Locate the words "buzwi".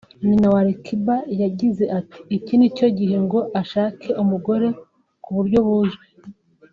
5.67-6.05